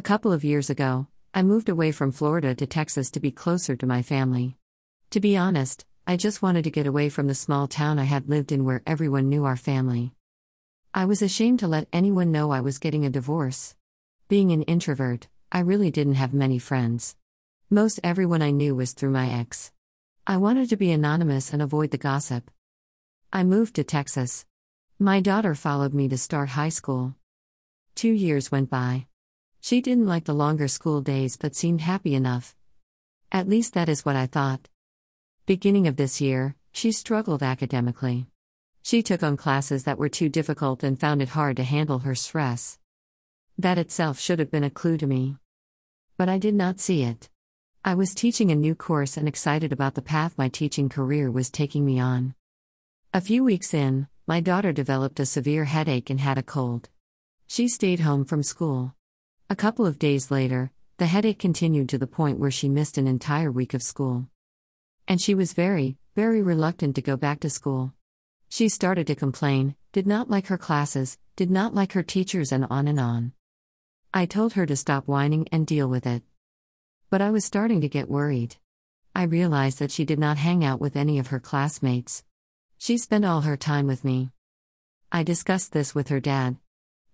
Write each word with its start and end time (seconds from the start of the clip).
A 0.00 0.02
couple 0.02 0.32
of 0.32 0.44
years 0.44 0.70
ago, 0.70 1.08
I 1.34 1.42
moved 1.42 1.68
away 1.68 1.92
from 1.92 2.10
Florida 2.10 2.54
to 2.54 2.66
Texas 2.66 3.10
to 3.10 3.20
be 3.20 3.30
closer 3.30 3.76
to 3.76 3.86
my 3.86 4.00
family. 4.00 4.56
To 5.10 5.20
be 5.20 5.36
honest, 5.36 5.84
I 6.06 6.16
just 6.16 6.40
wanted 6.40 6.64
to 6.64 6.70
get 6.70 6.86
away 6.86 7.10
from 7.10 7.26
the 7.26 7.34
small 7.34 7.68
town 7.68 7.98
I 7.98 8.04
had 8.04 8.26
lived 8.26 8.50
in 8.50 8.64
where 8.64 8.82
everyone 8.86 9.28
knew 9.28 9.44
our 9.44 9.58
family. 9.58 10.14
I 10.94 11.04
was 11.04 11.20
ashamed 11.20 11.58
to 11.58 11.68
let 11.68 11.86
anyone 11.92 12.32
know 12.32 12.50
I 12.50 12.62
was 12.62 12.78
getting 12.78 13.04
a 13.04 13.10
divorce. 13.10 13.76
Being 14.26 14.52
an 14.52 14.62
introvert, 14.62 15.28
I 15.52 15.60
really 15.60 15.90
didn't 15.90 16.14
have 16.14 16.32
many 16.32 16.58
friends. 16.58 17.14
Most 17.68 18.00
everyone 18.02 18.40
I 18.40 18.52
knew 18.52 18.74
was 18.74 18.94
through 18.94 19.10
my 19.10 19.28
ex. 19.28 19.70
I 20.26 20.38
wanted 20.38 20.70
to 20.70 20.78
be 20.78 20.92
anonymous 20.92 21.52
and 21.52 21.60
avoid 21.60 21.90
the 21.90 21.98
gossip. 21.98 22.50
I 23.34 23.44
moved 23.44 23.76
to 23.76 23.84
Texas. 23.84 24.46
My 24.98 25.20
daughter 25.20 25.54
followed 25.54 25.92
me 25.92 26.08
to 26.08 26.16
start 26.16 26.48
high 26.48 26.70
school. 26.70 27.16
Two 27.94 28.12
years 28.12 28.50
went 28.50 28.70
by. 28.70 29.04
She 29.60 29.80
didn't 29.80 30.06
like 30.06 30.24
the 30.24 30.34
longer 30.34 30.68
school 30.68 31.00
days 31.02 31.36
but 31.36 31.54
seemed 31.54 31.82
happy 31.82 32.14
enough. 32.14 32.56
At 33.30 33.48
least 33.48 33.74
that 33.74 33.88
is 33.88 34.04
what 34.04 34.16
I 34.16 34.26
thought. 34.26 34.68
Beginning 35.46 35.86
of 35.86 35.96
this 35.96 36.20
year, 36.20 36.56
she 36.72 36.92
struggled 36.92 37.42
academically. 37.42 38.26
She 38.82 39.02
took 39.02 39.22
on 39.22 39.36
classes 39.36 39.84
that 39.84 39.98
were 39.98 40.08
too 40.08 40.28
difficult 40.28 40.82
and 40.82 40.98
found 40.98 41.20
it 41.20 41.30
hard 41.30 41.56
to 41.58 41.64
handle 41.64 42.00
her 42.00 42.14
stress. 42.14 42.78
That 43.58 43.78
itself 43.78 44.18
should 44.18 44.38
have 44.38 44.50
been 44.50 44.64
a 44.64 44.70
clue 44.70 44.96
to 44.96 45.06
me. 45.06 45.36
But 46.16 46.28
I 46.28 46.38
did 46.38 46.54
not 46.54 46.80
see 46.80 47.02
it. 47.02 47.28
I 47.84 47.94
was 47.94 48.14
teaching 48.14 48.50
a 48.50 48.54
new 48.54 48.74
course 48.74 49.16
and 49.16 49.28
excited 49.28 49.72
about 49.72 49.94
the 49.94 50.02
path 50.02 50.38
my 50.38 50.48
teaching 50.48 50.88
career 50.88 51.30
was 51.30 51.50
taking 51.50 51.84
me 51.84 52.00
on. 52.00 52.34
A 53.12 53.20
few 53.20 53.44
weeks 53.44 53.74
in, 53.74 54.08
my 54.26 54.40
daughter 54.40 54.72
developed 54.72 55.20
a 55.20 55.26
severe 55.26 55.64
headache 55.64 56.08
and 56.10 56.20
had 56.20 56.38
a 56.38 56.42
cold. 56.42 56.88
She 57.46 57.68
stayed 57.68 58.00
home 58.00 58.24
from 58.24 58.42
school. 58.42 58.94
A 59.52 59.56
couple 59.56 59.84
of 59.84 59.98
days 59.98 60.30
later, 60.30 60.70
the 60.98 61.06
headache 61.06 61.40
continued 61.40 61.88
to 61.88 61.98
the 61.98 62.06
point 62.06 62.38
where 62.38 62.52
she 62.52 62.68
missed 62.68 62.96
an 62.96 63.08
entire 63.08 63.50
week 63.50 63.74
of 63.74 63.82
school. 63.82 64.28
And 65.08 65.20
she 65.20 65.34
was 65.34 65.54
very, 65.54 65.96
very 66.14 66.40
reluctant 66.40 66.94
to 66.94 67.02
go 67.02 67.16
back 67.16 67.40
to 67.40 67.50
school. 67.50 67.92
She 68.48 68.68
started 68.68 69.08
to 69.08 69.16
complain, 69.16 69.74
did 69.90 70.06
not 70.06 70.30
like 70.30 70.46
her 70.46 70.56
classes, 70.56 71.18
did 71.34 71.50
not 71.50 71.74
like 71.74 71.94
her 71.94 72.04
teachers, 72.04 72.52
and 72.52 72.64
on 72.70 72.86
and 72.86 73.00
on. 73.00 73.32
I 74.14 74.24
told 74.24 74.52
her 74.52 74.66
to 74.66 74.76
stop 74.76 75.08
whining 75.08 75.48
and 75.50 75.66
deal 75.66 75.88
with 75.88 76.06
it. 76.06 76.22
But 77.10 77.20
I 77.20 77.32
was 77.32 77.44
starting 77.44 77.80
to 77.80 77.88
get 77.88 78.08
worried. 78.08 78.54
I 79.16 79.24
realized 79.24 79.80
that 79.80 79.90
she 79.90 80.04
did 80.04 80.20
not 80.20 80.36
hang 80.36 80.64
out 80.64 80.80
with 80.80 80.94
any 80.94 81.18
of 81.18 81.26
her 81.26 81.40
classmates. 81.40 82.22
She 82.78 82.98
spent 82.98 83.24
all 83.24 83.40
her 83.40 83.56
time 83.56 83.88
with 83.88 84.04
me. 84.04 84.30
I 85.10 85.24
discussed 85.24 85.72
this 85.72 85.92
with 85.92 86.06
her 86.06 86.20
dad, 86.20 86.56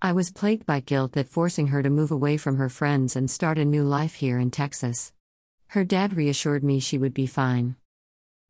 I 0.03 0.13
was 0.13 0.31
plagued 0.31 0.67
by 0.67 0.81
guilt 0.81 1.13
that 1.13 1.29
forcing 1.29 1.69
her 1.69 1.83
to 1.83 1.89
move 1.89 2.11
away 2.11 2.37
from 2.37 2.59
her 2.59 2.69
friends 2.69 3.17
and 3.17 3.31
start 3.31 3.57
a 3.57 3.65
new 3.65 3.83
life 3.83 4.15
here 4.15 4.39
in 4.39 4.51
Texas. 4.51 5.13
Her 5.69 5.85
dad 5.85 6.15
reassured 6.15 6.63
me 6.63 6.81
she 6.81 6.99
would 6.99 7.15
be 7.15 7.27
fine. 7.27 7.77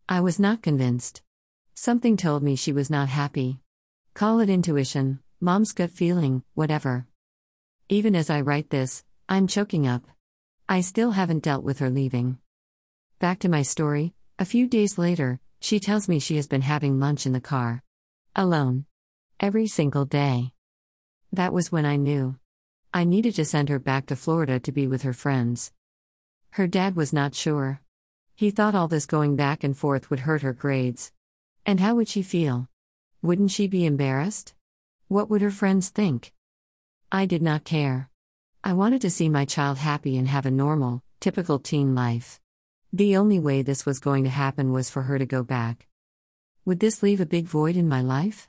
I 0.09 0.21
was 0.21 0.41
not 0.41 0.61
convinced. 0.61 1.23
Something 1.75 2.17
told 2.17 2.43
me 2.43 2.57
she 2.57 2.73
was 2.73 2.91
not 2.91 3.09
happy. 3.09 3.61
Call 4.13 4.41
it 4.41 4.51
intuition, 4.51 5.21
mom's 5.41 5.73
gut 5.73 5.91
feeling, 5.91 6.43
whatever. 6.55 7.07
Even 7.89 8.17
as 8.17 8.29
I 8.29 8.41
write 8.41 8.71
this, 8.71 9.05
I'm 9.29 9.47
choking 9.47 9.87
up. 9.87 10.03
I 10.69 10.81
still 10.81 11.13
haven't 11.13 11.45
dealt 11.45 11.63
with 11.63 11.79
her 11.79 11.91
leaving. 11.91 12.39
Back 13.21 13.39
to 13.41 13.49
my 13.49 13.63
story, 13.63 14.15
a 14.39 14.45
few 14.45 14.67
days 14.67 14.99
later, 14.99 15.39
she 15.61 15.79
tells 15.79 16.09
me 16.09 16.19
she 16.19 16.37
has 16.37 16.49
been 16.49 16.63
having 16.63 16.99
lunch 16.99 17.25
in 17.25 17.33
the 17.33 17.41
car. 17.41 17.85
Alone. 18.35 18.87
Every 19.39 19.69
single 19.69 20.05
day. 20.05 20.53
That 21.37 21.53
was 21.53 21.71
when 21.71 21.85
I 21.85 21.97
knew. 21.97 22.37
I 22.95 23.05
needed 23.05 23.35
to 23.35 23.45
send 23.45 23.69
her 23.69 23.79
back 23.79 24.07
to 24.07 24.17
Florida 24.17 24.59
to 24.59 24.73
be 24.73 24.87
with 24.87 25.03
her 25.03 25.13
friends. 25.13 25.71
Her 26.53 26.67
dad 26.67 26.97
was 26.97 27.13
not 27.13 27.35
sure. 27.35 27.83
He 28.35 28.51
thought 28.51 28.75
all 28.75 28.89
this 28.89 29.05
going 29.05 29.37
back 29.37 29.63
and 29.63 29.77
forth 29.77 30.09
would 30.09 30.21
hurt 30.21 30.41
her 30.41 30.55
grades. 30.55 31.13
And 31.67 31.79
how 31.79 31.95
would 31.97 32.09
she 32.09 32.23
feel? 32.23 32.71
Wouldn't 33.21 33.51
she 33.51 33.67
be 33.67 33.85
embarrassed? 33.85 34.55
What 35.09 35.29
would 35.29 35.43
her 35.43 35.51
friends 35.51 35.91
think? 35.91 36.33
I 37.13 37.27
did 37.27 37.43
not 37.43 37.65
care. 37.65 38.09
I 38.65 38.73
wanted 38.73 39.03
to 39.03 39.11
see 39.11 39.29
my 39.29 39.45
child 39.45 39.77
happy 39.77 40.17
and 40.17 40.29
have 40.29 40.47
a 40.47 40.51
normal, 40.51 41.03
typical 41.21 41.59
teen 41.59 41.95
life. 41.95 42.41
The 42.95 43.15
only 43.19 43.39
way 43.39 43.61
this 43.61 43.85
was 43.85 43.99
going 43.99 44.25
to 44.25 44.31
happen 44.31 44.73
was 44.73 44.89
for 44.89 45.03
her 45.03 45.19
to 45.19 45.27
go 45.27 45.43
back. 45.43 45.87
Would 46.65 46.81
this 46.81 47.03
leave 47.03 47.21
a 47.21 47.27
big 47.27 47.45
void 47.45 47.77
in 47.77 47.91
my 47.91 48.01
life? 48.01 48.49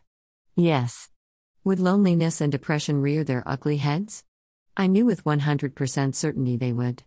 Yes. 0.55 1.09
Would 1.67 1.81
loneliness 1.81 2.39
and 2.39 2.49
depression 2.49 3.01
rear 3.01 3.25
their 3.25 3.43
ugly 3.45 3.75
heads? 3.75 4.23
I 4.77 4.87
knew 4.87 5.05
with 5.05 5.25
100% 5.25 6.15
certainty 6.15 6.55
they 6.55 6.71
would. 6.71 7.03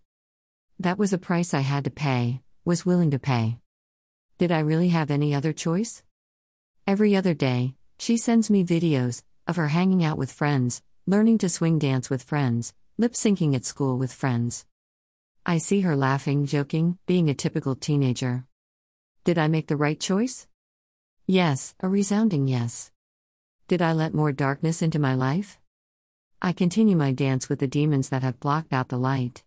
That 0.79 0.99
was 0.99 1.15
a 1.15 1.19
price 1.19 1.55
I 1.55 1.61
had 1.61 1.85
to 1.85 1.91
pay, 1.91 2.43
was 2.63 2.85
willing 2.85 3.11
to 3.13 3.19
pay. 3.19 3.57
Did 4.37 4.53
I 4.53 4.59
really 4.59 4.91
have 4.91 5.11
any 5.11 5.35
other 5.35 5.55
choice? 5.55 6.03
Every 6.87 7.17
other 7.17 7.33
day, 7.33 7.75
she 7.99 8.19
sends 8.19 8.51
me 8.51 8.63
videos 8.63 9.23
of 9.47 9.57
her 9.57 9.69
hanging 9.69 10.05
out 10.05 10.19
with 10.19 10.31
friends, 10.31 10.83
learning 11.07 11.39
to 11.39 11.49
swing 11.49 11.79
dance 11.79 12.11
with 12.11 12.23
friends, 12.23 12.75
lip 12.99 13.15
syncing 13.15 13.55
at 13.57 13.65
school 13.65 13.97
with 13.97 14.13
friends. 14.13 14.67
I 15.47 15.57
see 15.57 15.81
her 15.81 15.97
laughing, 15.97 16.45
joking, 16.45 16.99
being 17.07 17.31
a 17.31 17.35
typical 17.35 17.77
teenager. 17.77 18.45
Did 19.25 19.39
I 19.39 19.49
make 19.49 19.69
the 19.69 19.79
right 19.79 19.99
choice? 19.99 20.47
Yes, 21.27 21.75
a 21.81 21.89
resounding 21.89 22.47
yes. 22.47 22.91
Did 23.71 23.83
I 23.83 23.93
let 23.93 24.13
more 24.15 24.33
darkness 24.33 24.83
into 24.83 24.99
my 24.99 25.15
life? 25.15 25.57
I 26.43 26.51
continue 26.53 26.97
my 26.97 27.13
dance 27.13 27.49
with 27.49 27.61
the 27.61 27.69
demons 27.69 28.09
that 28.09 28.25
have 28.25 28.41
blocked 28.41 28.73
out 28.73 28.89
the 28.89 28.99
light. 28.99 29.39